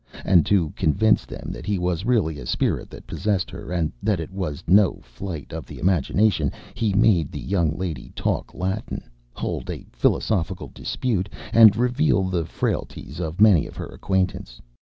And 0.25 0.47
to 0.47 0.71
convince 0.71 1.27
them 1.27 1.51
that 1.51 1.69
it 1.69 1.77
was 1.77 2.05
really 2.07 2.39
a 2.39 2.47
spirit 2.47 2.89
that 2.89 3.05
possessed 3.05 3.51
her, 3.51 3.71
and 3.71 3.91
that 4.01 4.19
it 4.19 4.31
was 4.31 4.63
no 4.65 4.95
flight 5.03 5.53
of 5.53 5.67
the 5.67 5.77
imagination, 5.77 6.51
he 6.73 6.91
made 6.91 7.31
the 7.31 7.39
young 7.39 7.77
lady 7.77 8.11
talk 8.15 8.55
Latin, 8.55 9.03
hold 9.33 9.69
a 9.69 9.85
philosophical 9.91 10.71
dispute, 10.73 11.29
and 11.53 11.75
reveal 11.77 12.23
the 12.23 12.45
frailties 12.45 13.19
of 13.19 13.39
many 13.39 13.67
of 13.67 13.75
her 13.75 13.89
acquaintance. 13.89 14.59